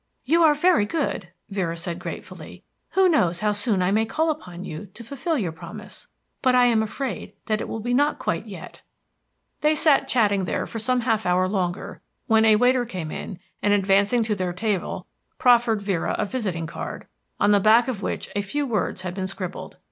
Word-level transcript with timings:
"You 0.25 0.41
are 0.41 0.55
very 0.55 0.87
good," 0.87 1.31
Vera 1.51 1.77
said 1.77 1.99
gratefully. 1.99 2.63
"Who 2.93 3.07
knows 3.07 3.41
how 3.41 3.51
soon 3.51 3.83
I 3.83 3.91
may 3.91 4.07
call 4.07 4.31
upon 4.31 4.63
you 4.65 4.87
to 4.95 5.03
fulfil 5.03 5.37
your 5.37 5.51
promise? 5.51 6.07
But 6.41 6.55
I 6.55 6.65
am 6.65 6.81
afraid 6.81 7.33
that 7.45 7.61
it 7.61 7.67
will 7.69 7.81
not 7.85 8.17
be 8.17 8.23
quite 8.23 8.47
yet." 8.47 8.81
They 9.59 9.75
sat 9.75 10.07
chatting 10.07 10.45
there 10.45 10.65
for 10.65 10.79
some 10.79 11.01
half 11.01 11.23
an 11.25 11.31
hour 11.33 11.47
longer, 11.47 12.01
when 12.25 12.45
a 12.45 12.55
waiter 12.55 12.83
came 12.83 13.11
in, 13.11 13.37
and 13.61 13.75
advancing 13.75 14.23
to 14.23 14.33
their 14.33 14.53
table 14.53 15.05
proffered 15.37 15.83
Vera 15.83 16.15
a 16.17 16.25
visiting 16.25 16.65
card, 16.65 17.05
on 17.39 17.51
the 17.51 17.59
back 17.59 17.87
of 17.87 18.01
which 18.01 18.27
a 18.35 18.41
few 18.41 18.65
words 18.65 19.03
had 19.03 19.13
been 19.13 19.27
scribbled. 19.27 19.77